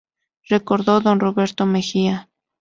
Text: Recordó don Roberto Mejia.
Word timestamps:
Recordó 0.49 0.99
don 0.99 1.19
Roberto 1.19 1.67
Mejia. 1.67 2.27